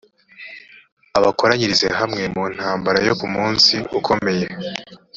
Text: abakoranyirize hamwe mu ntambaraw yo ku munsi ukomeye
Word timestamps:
abakoranyirize 1.17 1.87
hamwe 1.99 2.23
mu 2.33 2.43
ntambaraw 2.55 3.03
yo 3.09 3.15
ku 3.19 3.27
munsi 3.35 3.73
ukomeye 3.99 4.45